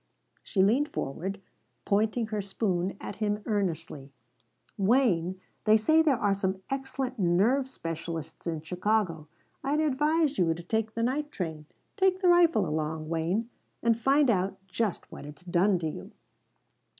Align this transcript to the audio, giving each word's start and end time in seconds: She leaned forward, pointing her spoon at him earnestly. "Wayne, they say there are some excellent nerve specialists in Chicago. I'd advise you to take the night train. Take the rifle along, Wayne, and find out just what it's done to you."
She 0.41 0.63
leaned 0.63 0.87
forward, 0.87 1.39
pointing 1.85 2.25
her 2.33 2.41
spoon 2.41 2.97
at 2.99 3.17
him 3.17 3.43
earnestly. 3.45 4.09
"Wayne, 4.75 5.39
they 5.65 5.77
say 5.77 6.01
there 6.01 6.17
are 6.17 6.33
some 6.33 6.63
excellent 6.71 7.19
nerve 7.19 7.67
specialists 7.67 8.47
in 8.47 8.61
Chicago. 8.61 9.27
I'd 9.63 9.79
advise 9.79 10.39
you 10.39 10.55
to 10.55 10.63
take 10.63 10.95
the 10.95 11.03
night 11.03 11.31
train. 11.31 11.67
Take 11.97 12.19
the 12.19 12.29
rifle 12.29 12.65
along, 12.67 13.09
Wayne, 13.09 13.51
and 13.83 13.95
find 13.95 14.31
out 14.31 14.57
just 14.67 15.11
what 15.11 15.23
it's 15.23 15.43
done 15.43 15.77
to 15.77 15.87
you." 15.87 16.11